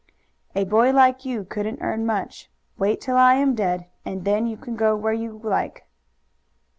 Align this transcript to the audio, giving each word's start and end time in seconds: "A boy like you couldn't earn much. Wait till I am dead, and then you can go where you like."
"A 0.55 0.63
boy 0.63 0.91
like 0.91 1.25
you 1.25 1.43
couldn't 1.43 1.77
earn 1.79 2.07
much. 2.07 2.49
Wait 2.75 2.99
till 2.99 3.17
I 3.17 3.35
am 3.35 3.53
dead, 3.53 3.85
and 4.03 4.25
then 4.25 4.47
you 4.47 4.57
can 4.57 4.75
go 4.75 4.95
where 4.95 5.13
you 5.13 5.39
like." 5.43 5.85